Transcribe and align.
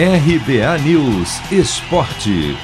RBA 0.00 0.78
News 0.84 1.40
Esporte. 1.50 2.56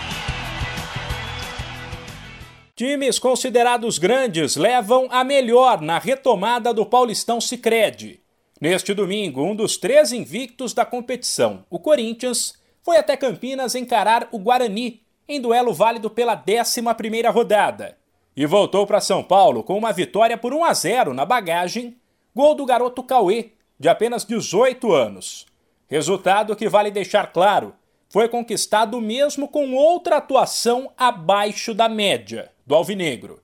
Times 2.76 3.18
considerados 3.18 3.98
grandes 3.98 4.54
levam 4.54 5.08
a 5.10 5.24
melhor 5.24 5.80
na 5.80 5.98
retomada 5.98 6.72
do 6.72 6.86
Paulistão 6.86 7.40
Sicredi. 7.40 8.20
Neste 8.60 8.94
domingo, 8.94 9.42
um 9.42 9.56
dos 9.56 9.76
três 9.76 10.12
invictos 10.12 10.72
da 10.72 10.84
competição, 10.84 11.64
o 11.68 11.80
Corinthians, 11.80 12.54
foi 12.84 12.98
até 12.98 13.16
Campinas 13.16 13.74
encarar 13.74 14.28
o 14.30 14.38
Guarani 14.38 15.00
em 15.28 15.40
duelo 15.40 15.74
válido 15.74 16.08
pela 16.08 16.36
11ª 16.36 17.32
rodada 17.32 17.98
e 18.36 18.46
voltou 18.46 18.86
para 18.86 19.00
São 19.00 19.24
Paulo 19.24 19.64
com 19.64 19.76
uma 19.76 19.92
vitória 19.92 20.38
por 20.38 20.54
1 20.54 20.64
a 20.64 20.72
0 20.72 21.12
na 21.12 21.24
bagagem, 21.24 21.96
gol 22.32 22.54
do 22.54 22.64
garoto 22.64 23.02
Cauê, 23.02 23.50
de 23.76 23.88
apenas 23.88 24.24
18 24.24 24.92
anos. 24.92 25.52
Resultado 25.94 26.56
que 26.56 26.68
vale 26.68 26.90
deixar 26.90 27.32
claro, 27.32 27.72
foi 28.08 28.28
conquistado 28.28 29.00
mesmo 29.00 29.46
com 29.46 29.74
outra 29.74 30.16
atuação 30.16 30.90
abaixo 30.98 31.72
da 31.72 31.88
média 31.88 32.50
do 32.66 32.74
Alvinegro. 32.74 33.40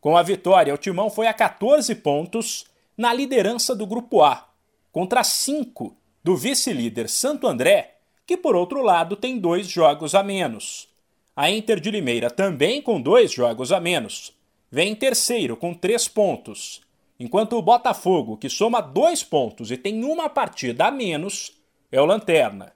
Com 0.00 0.16
a 0.16 0.22
vitória, 0.24 0.74
o 0.74 0.76
Timão 0.76 1.08
foi 1.08 1.28
a 1.28 1.32
14 1.32 1.94
pontos 1.94 2.64
na 2.96 3.14
liderança 3.14 3.72
do 3.72 3.86
Grupo 3.86 4.20
A, 4.20 4.48
contra 4.90 5.22
5 5.22 5.96
do 6.24 6.36
vice-líder 6.36 7.08
Santo 7.08 7.46
André, 7.46 7.98
que 8.26 8.36
por 8.36 8.56
outro 8.56 8.82
lado 8.82 9.14
tem 9.14 9.38
dois 9.38 9.68
jogos 9.68 10.12
a 10.12 10.24
menos. 10.24 10.88
A 11.36 11.52
Inter 11.52 11.78
de 11.78 11.92
Limeira, 11.92 12.32
também 12.32 12.82
com 12.82 13.00
dois 13.00 13.30
jogos 13.30 13.70
a 13.70 13.78
menos, 13.78 14.36
vem 14.68 14.90
em 14.90 14.96
terceiro 14.96 15.56
com 15.56 15.72
três 15.72 16.08
pontos, 16.08 16.80
enquanto 17.20 17.56
o 17.56 17.62
Botafogo, 17.62 18.36
que 18.36 18.48
soma 18.48 18.80
dois 18.80 19.22
pontos 19.22 19.70
e 19.70 19.76
tem 19.76 20.02
uma 20.02 20.28
partida 20.28 20.86
a 20.86 20.90
menos, 20.90 21.61
é 21.92 22.00
o 22.00 22.06
Lanterna. 22.06 22.72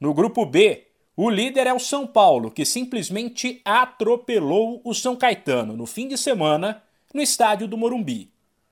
No 0.00 0.14
grupo 0.14 0.46
B, 0.46 0.86
o 1.16 1.28
líder 1.28 1.66
é 1.66 1.74
o 1.74 1.80
São 1.80 2.06
Paulo, 2.06 2.50
que 2.50 2.64
simplesmente 2.64 3.60
atropelou 3.64 4.80
o 4.84 4.94
São 4.94 5.16
Caetano 5.16 5.76
no 5.76 5.84
fim 5.84 6.06
de 6.06 6.16
semana 6.16 6.82
no 7.12 7.20
estádio 7.20 7.66
do 7.66 7.76
Morumbi, 7.76 8.30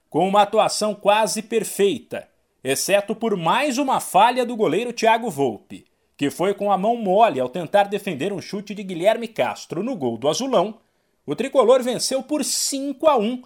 com 0.09 0.27
uma 0.27 0.43
atuação 0.43 0.95
quase 0.95 1.43
perfeita, 1.43 2.29
exceto 2.63 3.15
por 3.15 3.37
mais 3.37 3.77
uma 3.77 4.01
falha 4.01 4.47
do 4.47 4.57
goleiro 4.57 4.93
Thiago 4.93 5.29
Volpe, 5.29 5.85
que 6.17 6.31
foi 6.31 6.55
com 6.55 6.71
a 6.71 6.79
mão 6.79 6.97
mole 6.97 7.41
ao 7.41 7.49
tentar 7.49 7.85
defender 7.85 8.33
um 8.33 8.41
chute 8.41 8.75
de 8.75 8.83
Guilherme 8.83 9.27
Castro 9.27 9.83
no 9.83 9.97
gol 9.97 10.17
do 10.17 10.29
Azulão. 10.29 10.79
O 11.27 11.35
tricolor 11.35 11.83
venceu 11.83 12.23
por 12.23 12.45
5 12.45 13.07
a 13.09 13.19
1, 13.19 13.43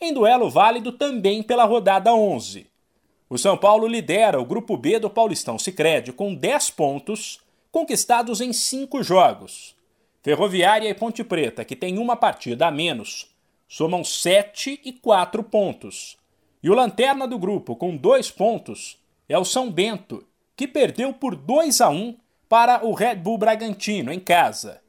em 0.00 0.14
duelo 0.14 0.48
válido 0.48 0.92
também 0.92 1.42
pela 1.42 1.64
rodada 1.64 2.14
11. 2.14 2.66
O 3.30 3.36
São 3.36 3.58
Paulo 3.58 3.86
lidera 3.86 4.40
o 4.40 4.44
grupo 4.44 4.74
B 4.74 4.98
do 4.98 5.10
Paulistão 5.10 5.58
Sicredi 5.58 6.12
com 6.12 6.34
10 6.34 6.70
pontos, 6.70 7.40
conquistados 7.70 8.40
em 8.40 8.54
5 8.54 9.02
jogos. 9.02 9.76
Ferroviária 10.22 10.88
e 10.88 10.94
Ponte 10.94 11.22
Preta, 11.22 11.62
que 11.62 11.76
tem 11.76 11.98
uma 11.98 12.16
partida 12.16 12.66
a 12.66 12.70
menos, 12.70 13.30
somam 13.68 14.02
7 14.02 14.80
e 14.82 14.94
4 14.94 15.44
pontos. 15.44 16.16
E 16.62 16.70
o 16.70 16.74
lanterna 16.74 17.28
do 17.28 17.38
grupo, 17.38 17.76
com 17.76 17.94
2 17.94 18.30
pontos, 18.30 18.98
é 19.28 19.38
o 19.38 19.44
São 19.44 19.70
Bento, 19.70 20.26
que 20.56 20.66
perdeu 20.66 21.12
por 21.12 21.36
2 21.36 21.82
a 21.82 21.90
1 21.90 22.16
para 22.48 22.82
o 22.84 22.94
Red 22.94 23.16
Bull 23.16 23.36
Bragantino 23.36 24.10
em 24.10 24.18
casa. 24.18 24.80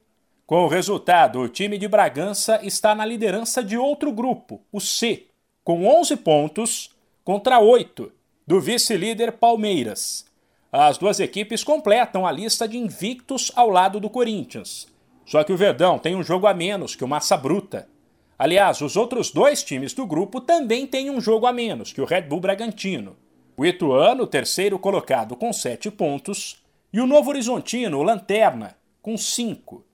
Com 0.46 0.64
o 0.64 0.68
resultado, 0.68 1.40
o 1.40 1.48
time 1.48 1.76
de 1.76 1.86
Bragança 1.86 2.58
está 2.62 2.94
na 2.94 3.04
liderança 3.04 3.62
de 3.62 3.76
outro 3.76 4.10
grupo, 4.10 4.62
o 4.72 4.80
C, 4.80 5.26
com 5.62 5.86
11 5.86 6.16
pontos 6.16 6.90
contra 7.22 7.60
8 7.60 8.19
do 8.50 8.60
vice-líder 8.60 9.30
Palmeiras. 9.30 10.26
As 10.72 10.98
duas 10.98 11.20
equipes 11.20 11.62
completam 11.62 12.26
a 12.26 12.32
lista 12.32 12.66
de 12.66 12.76
invictos 12.76 13.52
ao 13.54 13.70
lado 13.70 14.00
do 14.00 14.10
Corinthians. 14.10 14.88
Só 15.24 15.44
que 15.44 15.52
o 15.52 15.56
Verdão 15.56 16.00
tem 16.00 16.16
um 16.16 16.22
jogo 16.24 16.48
a 16.48 16.52
menos 16.52 16.96
que 16.96 17.04
o 17.04 17.06
Massa 17.06 17.36
Bruta. 17.36 17.88
Aliás, 18.36 18.80
os 18.80 18.96
outros 18.96 19.30
dois 19.30 19.62
times 19.62 19.94
do 19.94 20.04
grupo 20.04 20.40
também 20.40 20.84
têm 20.84 21.10
um 21.10 21.20
jogo 21.20 21.46
a 21.46 21.52
menos 21.52 21.92
que 21.92 22.00
o 22.00 22.04
Red 22.04 22.22
Bull 22.22 22.40
Bragantino. 22.40 23.16
O 23.56 23.64
Ituano, 23.64 24.26
terceiro 24.26 24.80
colocado, 24.80 25.36
com 25.36 25.52
sete 25.52 25.88
pontos, 25.88 26.60
e 26.92 27.00
o 27.00 27.06
Novo 27.06 27.30
Horizontino, 27.30 28.02
Lanterna, 28.02 28.76
com 29.00 29.16
cinco. 29.16 29.84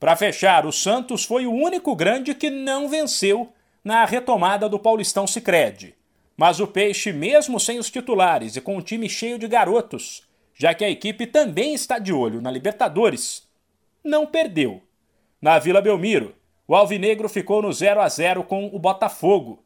Para 0.00 0.16
fechar, 0.16 0.64
o 0.64 0.72
Santos 0.72 1.26
foi 1.26 1.44
o 1.44 1.52
único 1.52 1.94
grande 1.94 2.34
que 2.34 2.48
não 2.48 2.88
venceu 2.88 3.52
na 3.84 4.06
retomada 4.06 4.66
do 4.66 4.78
Paulistão 4.78 5.26
Sicredi. 5.26 5.97
Mas 6.38 6.60
o 6.60 6.68
Peixe, 6.68 7.12
mesmo 7.12 7.58
sem 7.58 7.80
os 7.80 7.90
titulares 7.90 8.54
e 8.54 8.60
com 8.60 8.76
um 8.76 8.80
time 8.80 9.08
cheio 9.08 9.40
de 9.40 9.48
garotos, 9.48 10.22
já 10.54 10.72
que 10.72 10.84
a 10.84 10.88
equipe 10.88 11.26
também 11.26 11.74
está 11.74 11.98
de 11.98 12.12
olho 12.12 12.40
na 12.40 12.48
Libertadores, 12.48 13.42
não 14.04 14.24
perdeu. 14.24 14.80
Na 15.42 15.58
Vila 15.58 15.82
Belmiro, 15.82 16.36
o 16.64 16.76
Alvinegro 16.76 17.28
ficou 17.28 17.60
no 17.60 17.72
0 17.72 18.00
a 18.00 18.08
0 18.08 18.44
com 18.44 18.66
o 18.66 18.78
Botafogo. 18.78 19.64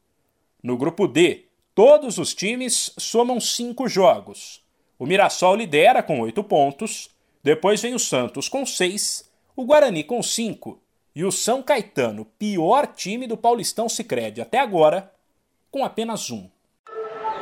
No 0.63 0.79
grupo 0.79 1.07
D, 1.07 1.45
todos 1.75 2.17
os 2.17 2.33
times 2.33 2.95
somam 2.99 3.39
cinco 3.39 3.87
jogos. 3.87 4.65
O 4.99 5.05
Mirassol 5.05 5.57
lidera 5.57 6.03
com 6.03 6.21
oito 6.21 6.43
pontos, 6.43 7.11
depois 7.43 7.83
vem 7.83 7.93
o 7.93 7.99
Santos 7.99 8.49
com 8.49 8.65
seis, 8.65 9.31
o 9.55 9.67
Guarani 9.67 10.05
com 10.05 10.23
cinco 10.23 10.81
e 11.15 11.23
o 11.23 11.31
São 11.31 11.63
Caetano, 11.63 12.25
pior 12.39 12.87
time 12.87 13.27
do 13.27 13.37
Paulistão 13.37 13.91
Sicredi 13.91 14.41
até 14.41 14.59
agora, 14.59 15.13
com 15.71 15.85
apenas 15.85 16.31
um. 16.31 16.49